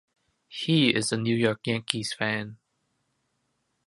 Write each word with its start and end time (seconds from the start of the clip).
He 0.47 0.95
is 0.95 1.11
a 1.11 1.17
New 1.17 1.35
York 1.35 1.59
Yankees 1.67 2.11
fan. 2.11 2.57